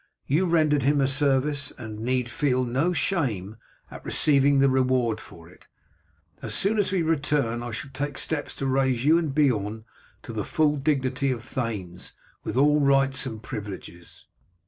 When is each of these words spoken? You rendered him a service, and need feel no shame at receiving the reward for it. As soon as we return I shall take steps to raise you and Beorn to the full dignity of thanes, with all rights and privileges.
You 0.25 0.47
rendered 0.47 0.81
him 0.81 0.99
a 0.99 1.05
service, 1.05 1.71
and 1.77 1.99
need 1.99 2.27
feel 2.27 2.65
no 2.65 2.91
shame 2.91 3.57
at 3.91 4.03
receiving 4.03 4.57
the 4.57 4.67
reward 4.67 5.19
for 5.21 5.47
it. 5.47 5.67
As 6.41 6.55
soon 6.55 6.79
as 6.79 6.91
we 6.91 7.03
return 7.03 7.61
I 7.61 7.69
shall 7.69 7.91
take 7.93 8.17
steps 8.17 8.55
to 8.55 8.65
raise 8.65 9.05
you 9.05 9.19
and 9.19 9.31
Beorn 9.31 9.85
to 10.23 10.33
the 10.33 10.43
full 10.43 10.77
dignity 10.77 11.29
of 11.29 11.43
thanes, 11.43 12.13
with 12.43 12.57
all 12.57 12.79
rights 12.79 13.27
and 13.27 13.43
privileges. 13.43 14.25